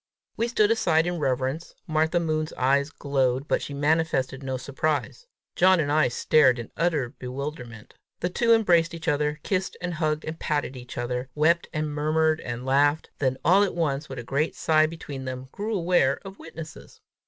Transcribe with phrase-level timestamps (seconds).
[0.35, 1.75] We stood aside in reverence.
[1.85, 5.27] Martha Moon's eyes glowed, but she manifested no surprise.
[5.55, 7.93] John and I stared in utter bewilderment.
[8.19, 12.41] The two embraced each other, kissed and hugged and patted each other, wept and murmured
[12.41, 16.39] and laughed, then all at once, with one great sigh between them, grew aware of
[16.39, 16.99] witnesses.